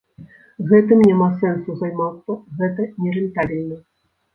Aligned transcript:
Гэтым 0.71 1.03
няма 1.11 1.29
сэнсу 1.43 1.77
займацца, 1.85 2.41
гэта 2.59 2.91
нерэнтабельна. 3.07 3.83